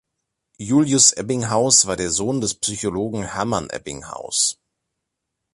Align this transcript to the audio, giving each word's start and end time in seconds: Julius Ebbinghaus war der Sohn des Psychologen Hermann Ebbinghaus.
Julius 0.59 1.13
Ebbinghaus 1.15 1.85
war 1.85 1.95
der 1.95 2.09
Sohn 2.09 2.41
des 2.41 2.55
Psychologen 2.55 3.21
Hermann 3.21 3.69
Ebbinghaus. 3.69 4.57